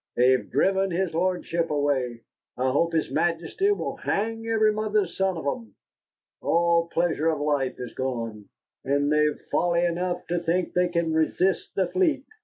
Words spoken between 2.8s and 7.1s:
his Majesty will hang every mother's son of 'em. All